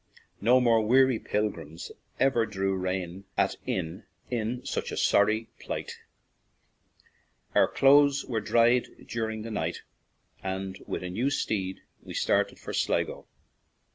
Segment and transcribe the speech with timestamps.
[0.41, 4.03] No more weary pilgrims 61 ON AN IRISH JAUNTING CAR ever drew rein at inn
[4.31, 5.99] in such a sorry plight.
[7.53, 9.83] Our clothes were dried during the night,
[10.41, 13.27] and with a new steed we started for Sligo.